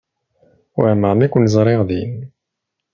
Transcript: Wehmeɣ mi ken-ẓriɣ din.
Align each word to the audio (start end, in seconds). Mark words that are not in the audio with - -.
Wehmeɣ 0.77 1.13
mi 1.15 1.27
ken-ẓriɣ 1.27 1.81
din. 1.89 2.13